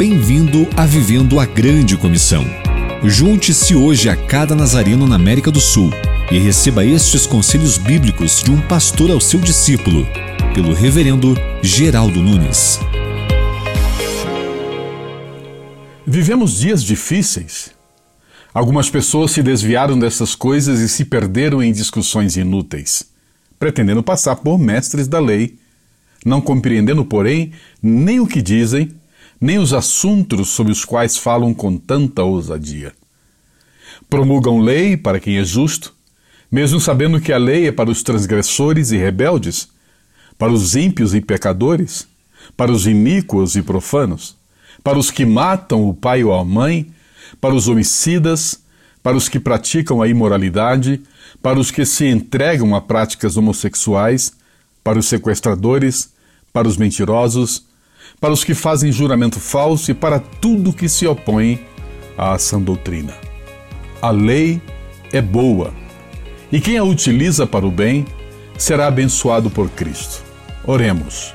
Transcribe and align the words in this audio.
Bem-vindo 0.00 0.66
a 0.78 0.86
Vivendo 0.86 1.38
a 1.38 1.44
Grande 1.44 1.94
Comissão. 1.94 2.42
Junte-se 3.04 3.74
hoje 3.74 4.08
a 4.08 4.16
cada 4.16 4.54
nazareno 4.54 5.06
na 5.06 5.16
América 5.16 5.50
do 5.50 5.60
Sul 5.60 5.90
e 6.32 6.38
receba 6.38 6.82
estes 6.82 7.26
conselhos 7.26 7.76
bíblicos 7.76 8.42
de 8.42 8.50
um 8.50 8.66
pastor 8.66 9.10
ao 9.10 9.20
seu 9.20 9.38
discípulo, 9.38 10.06
pelo 10.54 10.72
Reverendo 10.72 11.34
Geraldo 11.62 12.22
Nunes. 12.22 12.80
Vivemos 16.06 16.58
dias 16.58 16.82
difíceis. 16.82 17.70
Algumas 18.54 18.88
pessoas 18.88 19.32
se 19.32 19.42
desviaram 19.42 19.98
dessas 19.98 20.34
coisas 20.34 20.80
e 20.80 20.88
se 20.88 21.04
perderam 21.04 21.62
em 21.62 21.72
discussões 21.72 22.38
inúteis, 22.38 23.04
pretendendo 23.58 24.02
passar 24.02 24.36
por 24.36 24.58
mestres 24.58 25.06
da 25.06 25.20
lei, 25.20 25.58
não 26.24 26.40
compreendendo, 26.40 27.04
porém, 27.04 27.52
nem 27.82 28.18
o 28.18 28.26
que 28.26 28.40
dizem 28.40 28.98
nem 29.40 29.58
os 29.58 29.72
assuntos 29.72 30.48
sobre 30.48 30.72
os 30.72 30.84
quais 30.84 31.16
falam 31.16 31.54
com 31.54 31.76
tanta 31.76 32.22
ousadia. 32.22 32.92
Promulgam 34.08 34.60
lei 34.60 34.96
para 34.96 35.18
quem 35.18 35.38
é 35.38 35.44
justo, 35.44 35.94
mesmo 36.50 36.80
sabendo 36.80 37.20
que 37.20 37.32
a 37.32 37.38
lei 37.38 37.68
é 37.68 37.72
para 37.72 37.90
os 37.90 38.02
transgressores 38.02 38.90
e 38.90 38.96
rebeldes, 38.96 39.68
para 40.36 40.52
os 40.52 40.74
ímpios 40.74 41.14
e 41.14 41.20
pecadores, 41.20 42.06
para 42.56 42.72
os 42.72 42.86
iníquos 42.86 43.56
e 43.56 43.62
profanos, 43.62 44.36
para 44.82 44.98
os 44.98 45.10
que 45.10 45.24
matam 45.24 45.88
o 45.88 45.94
pai 45.94 46.24
ou 46.24 46.34
a 46.34 46.44
mãe, 46.44 46.90
para 47.40 47.54
os 47.54 47.68
homicidas, 47.68 48.60
para 49.02 49.16
os 49.16 49.28
que 49.28 49.40
praticam 49.40 50.02
a 50.02 50.08
imoralidade, 50.08 51.00
para 51.42 51.58
os 51.58 51.70
que 51.70 51.86
se 51.86 52.06
entregam 52.06 52.74
a 52.74 52.80
práticas 52.80 53.36
homossexuais, 53.36 54.32
para 54.82 54.98
os 54.98 55.06
sequestradores, 55.06 56.10
para 56.52 56.68
os 56.68 56.76
mentirosos, 56.76 57.69
para 58.18 58.32
os 58.32 58.42
que 58.42 58.54
fazem 58.54 58.90
juramento 58.90 59.38
falso 59.38 59.90
e 59.90 59.94
para 59.94 60.18
tudo 60.18 60.72
que 60.72 60.88
se 60.88 61.06
opõe 61.06 61.60
à 62.16 62.38
sã 62.38 62.60
doutrina. 62.60 63.14
A 64.00 64.10
lei 64.10 64.60
é 65.12 65.20
boa 65.20 65.72
e 66.50 66.60
quem 66.60 66.78
a 66.78 66.84
utiliza 66.84 67.46
para 67.46 67.66
o 67.66 67.70
bem 67.70 68.06
será 68.58 68.86
abençoado 68.86 69.50
por 69.50 69.68
Cristo. 69.70 70.22
Oremos. 70.64 71.34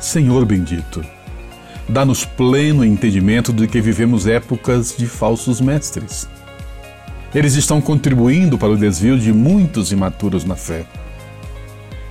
Senhor 0.00 0.44
bendito, 0.44 1.04
dá-nos 1.88 2.24
pleno 2.24 2.84
entendimento 2.84 3.52
de 3.52 3.66
que 3.66 3.80
vivemos 3.80 4.26
épocas 4.26 4.94
de 4.96 5.06
falsos 5.06 5.60
mestres. 5.60 6.28
Eles 7.34 7.54
estão 7.54 7.80
contribuindo 7.80 8.56
para 8.56 8.70
o 8.70 8.76
desvio 8.76 9.18
de 9.18 9.32
muitos 9.32 9.92
imaturos 9.92 10.44
na 10.44 10.56
fé. 10.56 10.86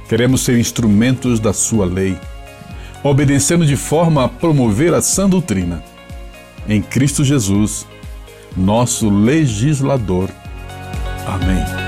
Queremos 0.08 0.42
ser 0.42 0.60
instrumentos 0.60 1.40
da 1.40 1.54
Sua 1.54 1.86
lei 1.86 2.18
obedecendo 3.04 3.66
de 3.66 3.76
forma 3.76 4.26
a 4.26 4.30
promover 4.30 4.94
a 4.94 5.02
sã 5.02 5.30
doutrina. 5.30 5.84
Em 6.68 6.82
Cristo 6.82 7.24
Jesus, 7.24 7.88
nosso 8.56 9.10
legislador. 9.10 10.30
Amém. 11.26 11.87